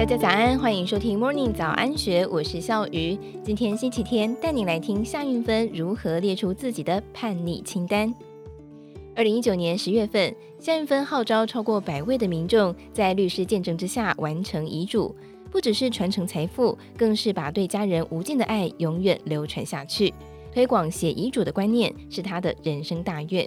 [0.00, 3.18] 大家早安，欢迎收听 Morning 早安学，我是笑鱼。
[3.44, 8.10] 今天星期天，带你来听夏韵芬如何列出自己的叛逆清单。
[9.14, 15.14] 二零一九年十月份，夏韵芬号召超过百位的民众，在律师见证之下完成遗嘱，
[15.50, 20.14] 不只是传承财富，更是把对家人无尽的爱永远流传下去。
[20.50, 23.46] 推广写遗嘱的观念是她的人生大愿。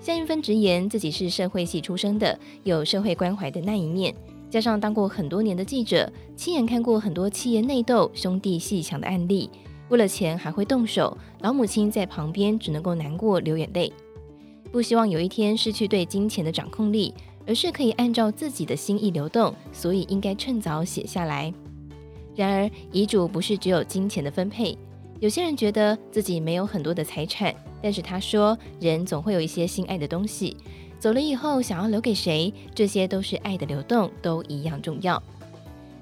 [0.00, 4.12] 夏韵芬直言自己是社会系出生的，有社会关怀的那一面。
[4.50, 9.48] 加上当过很多年的记者，亲眼看过很多企业内斗、兄弟鬩墙的案例，
[9.88, 13.92] 为了钱还会动手，老母亲在旁边只能够难过流眼泪。
[14.72, 17.14] 不希望有一天失去对金钱的掌控力，
[17.46, 21.52] 而是可以按照自己的心意流动，所以应该趁早写下来。
[22.34, 24.76] 然而，遗嘱不是只有金钱的分配，
[25.20, 30.56] 有些人觉得自己没有很多的财产，但是他说，人总会有一些心爱的东西。
[31.00, 32.52] 走了以后，想要留给谁？
[32.74, 35.20] 这些都是爱的流动，都一样重要。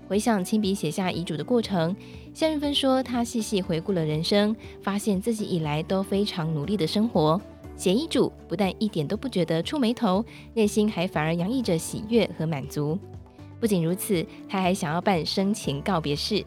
[0.08, 1.94] 回想亲笔写下遗嘱的过程，
[2.34, 7.40] 夏润芬说，她细细回顾了人生，发现自己以来都非常努力的生活。
[7.76, 12.98] 写遗嘱不但一点都不觉得触眉头，内心还反而洋溢着喜悦和满足。
[13.60, 16.44] 不仅如此，她还想要办生前告别式，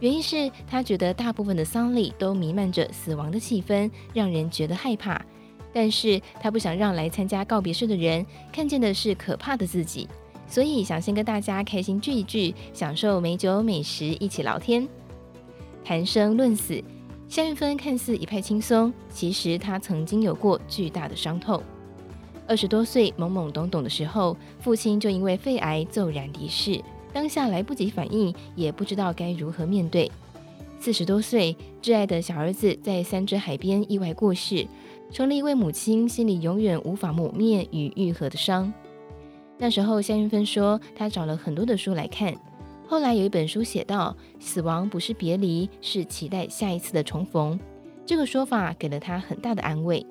[0.00, 5.24] 原因是她觉得大部分的丧礼都弥漫着死亡的气氛，让人觉得害怕。
[5.74, 10.08] 但是他不想让来参加告别式的人看见的是可怕的自己，
[10.46, 14.88] 所以想先跟大家开心聚一聚，享受美酒美食，一起聊天，
[15.84, 16.82] 谈生论死。
[17.28, 21.60] 夏韵芬看似一派轻松，其实她曾经有过巨大的伤痛。
[22.46, 26.80] 二十多岁懵懵懂懂的时候，父亲就因为肺癌骤然离世，
[27.12, 30.08] 当下来不及反应，也不知道该如何面对。
[30.78, 34.66] 四十多岁，挚爱的小儿子在三芝海边意外过世。
[35.10, 38.72] 成了一位母亲心里永远无法抹灭与愈合的伤。
[39.56, 42.34] 那时候，夏云芬说，她找了很多的书来看。
[42.86, 47.58] 后来有一本书写道：“死亡不是别离，是期待下一次的重逢。”
[48.04, 50.04] 这个说法给了她很大的安慰。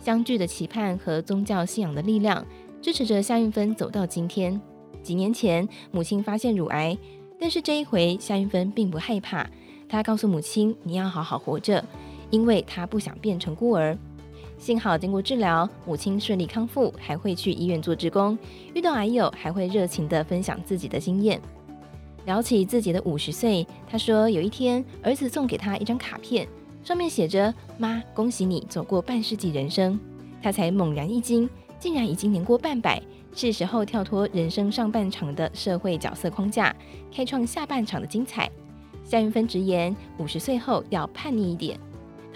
[0.00, 2.44] 相聚的期盼和宗教信仰的力量
[2.80, 4.60] 支持着夏云芬走到今天。
[5.02, 6.96] 几年前，母亲发现乳癌，
[7.38, 9.48] 但是这一回，夏云芬并不害怕。
[9.88, 11.84] 她告诉母亲：“你要好好活着，
[12.30, 13.96] 因为她不想变成孤儿。”
[14.58, 18.36] 幸好经过治疗，母亲顺利康复，还会去医院做志工，
[18.74, 21.40] 遇到癌友还会热情地分享自己的经验。
[22.26, 26.46] 聊起自己的五十岁，他说有一天儿子送给他一张卡片，
[26.84, 29.98] 上面写着“妈，恭喜你走过半世纪人生”，
[30.42, 31.48] 他才猛然一惊，
[31.78, 33.00] 竟然已经年过半百，
[33.34, 36.74] 是时候跳脱人生上半场的社会角色框架，
[37.14, 38.50] 开创下半场的精彩。
[39.04, 41.78] 夏云芬直言，五十岁后要叛逆一点。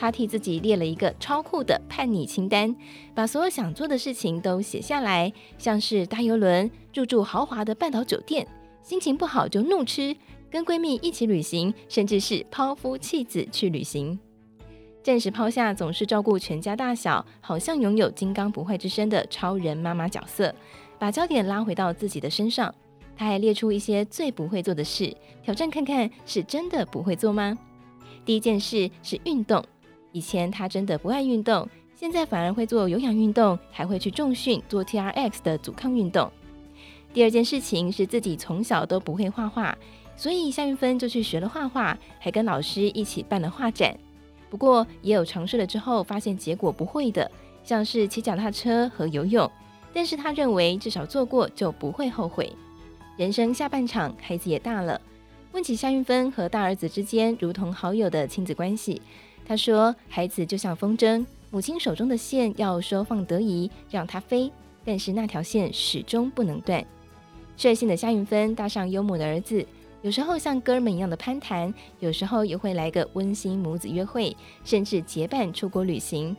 [0.03, 2.75] 他替自己列了一个超酷的叛逆清单，
[3.15, 8.45] 把所有想做的事情都写下来，像是搭邮轮、入住豪华的半岛酒店，
[8.83, 10.13] 心情不好就怒吃，
[10.51, 14.19] 跟闺蜜一起旅行，甚至是抛夫弃子去旅行。
[15.05, 20.53] 暂时抛下总是照顾全家大小，好像拥有金刚不坏之身的超人妈妈角色，
[20.99, 22.75] 把焦点拉回到自己的身上。
[23.17, 27.57] 他还列出一些最不会做的事，挑战看看是真的不会做吗？
[28.25, 29.65] 第一件事是运动。
[30.13, 36.31] 以前他真的不爱运动，现在反而会做有氧运动，还会去重训做 TRX 的阻抗运动。
[37.13, 39.77] 第二件事情是自己从小都不会画画，
[40.17, 43.97] 所以夏运芬就去学了画画，还跟老师一起办了画展。
[44.49, 47.31] 不过也有尝试了之后发现结果不会的，
[47.65, 49.51] 像是骑脚踏车和游泳。
[49.95, 52.51] 但是他认为至少做过就不会后悔。
[53.19, 54.99] 人生下半场，孩子也大了，
[55.53, 59.03] 问起夏运芬和大儿子之间如同好友的亲子关系。
[59.47, 64.51] 他说：“孩子就像风筝，母亲手中的线要收放得宜，让它飞，
[64.85, 66.85] 但是那条线始终不能断。”
[67.57, 69.65] 率性的夏云芬搭上幽默的儿子，
[70.01, 76.35] 有时候像哥们一样的攀谈，有时候也会来个温馨母子约会，甚至结伴出国旅行。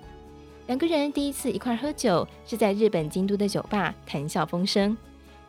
[0.67, 4.97] 两个人第一次一块喝酒，是在日本京都的酒吧，谈笑风生。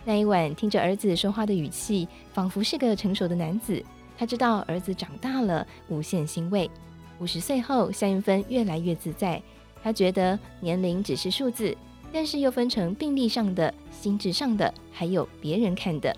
[0.05, 3.83] 那一晚，听着儿子说话的语气，仿佛是个成熟的男子。
[4.19, 6.71] 他知道儿子长大了，无限欣慰。
[7.19, 9.41] 五十岁后，夏韵芬越来越自在。
[9.83, 11.77] 她觉得年龄只是数字，
[12.13, 16.15] 但是又分成病历上的、心智上的，还有别人看的。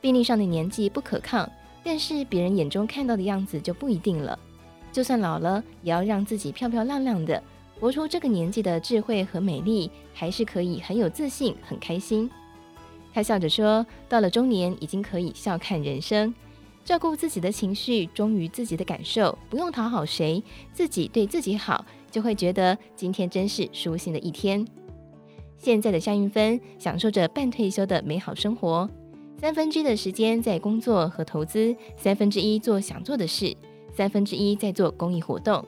[0.00, 1.50] 病历上的年纪不可抗，
[1.82, 4.38] 但是别人眼中看到的样子就不一定了。
[4.92, 7.42] 就算老了，也要让自己漂漂亮亮的，
[7.80, 12.30] 活出这个年纪的智慧和美丽，还是可以很有自信、很开心。
[13.12, 16.32] 她笑着说：“到了中年，已经可以笑看人生。”
[16.84, 20.42] 照顾自己的情绪，忠于自己的感受，不用讨好谁，
[20.72, 24.66] 自己对自己好，就会觉得今天真是舒心的一天。
[25.56, 28.88] 现在的夏运芬享受着半退休的美好生活，
[29.40, 33.56] 三分之一的时间在工作和投资，三分之一做想做的事，
[33.90, 35.64] 三分之一在做公益活动。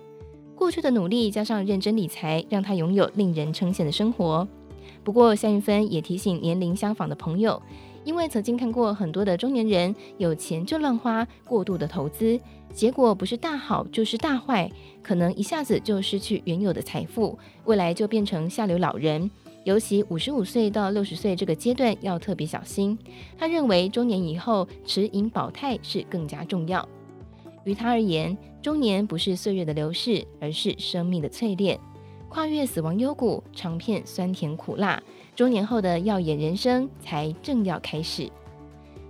[0.55, 4.47] 过去的努力加上认真理财，让她拥有令人称羡的生活。
[5.03, 7.63] 不过夏运芬也提醒年龄相仿的朋友，
[8.07, 12.39] 因为曾经看过很多的中年人有钱就乱花，过度的投资，
[12.73, 14.71] 结果不是大好就是大坏，
[15.03, 19.29] 可能一下子就失去原有的财富，未来就变成下流老人。
[19.65, 22.97] 尤其五十五岁到六十岁这个阶段要特别小心。
[23.37, 26.89] 他认为中年以后持盈保泰是更加重要。
[27.65, 31.77] 于他而言，中年不是岁月的流逝，而是生命的淬炼。
[32.37, 35.03] 跨越死亡幽谷，尝遍酸甜苦辣，
[35.35, 38.31] 中年后的耀眼人生才正要开始。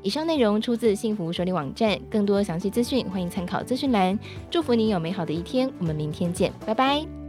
[0.01, 4.17] 以上内容出自幸福手里网站，更多详细资讯欢迎参考资讯栏。
[4.49, 7.26] 祝福你有美好的一天，我们明天见，拜拜。